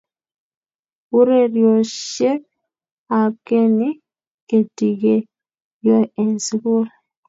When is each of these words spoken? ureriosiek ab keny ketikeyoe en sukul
ureriosiek 1.17 2.41
ab 3.19 3.33
keny 3.47 3.79
ketikeyoe 4.47 5.99
en 6.21 6.31
sukul 6.45 6.85